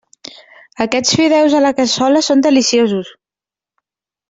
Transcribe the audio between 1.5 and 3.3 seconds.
a la cassola són deliciosos.